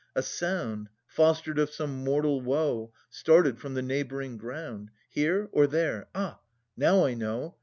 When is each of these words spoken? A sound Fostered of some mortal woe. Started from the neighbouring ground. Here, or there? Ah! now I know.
A 0.15 0.23
sound 0.23 0.89
Fostered 1.05 1.59
of 1.59 1.69
some 1.69 2.03
mortal 2.03 2.41
woe. 2.41 2.91
Started 3.11 3.59
from 3.59 3.75
the 3.75 3.83
neighbouring 3.83 4.35
ground. 4.39 4.89
Here, 5.11 5.47
or 5.51 5.67
there? 5.67 6.07
Ah! 6.15 6.39
now 6.75 7.05
I 7.05 7.13
know. 7.13 7.53